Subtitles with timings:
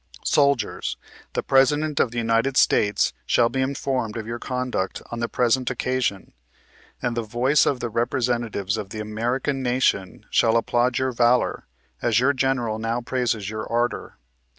[0.41, 0.97] "Soldiers!
[1.33, 5.69] The President of the United States shall be informed of your conduct on the present
[5.69, 6.33] occasion;
[7.03, 11.67] and the voice of the Representa tives of the American Nation shall applaud your valor,
[12.01, 14.17] as your general now praises your ardor.